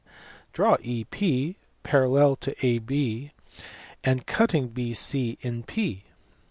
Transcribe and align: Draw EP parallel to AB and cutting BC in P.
Draw 0.51 0.77
EP 0.83 1.55
parallel 1.83 2.35
to 2.37 2.65
AB 2.65 3.29
and 4.03 4.25
cutting 4.25 4.71
BC 4.71 5.37
in 5.45 5.61
P. 5.61 6.05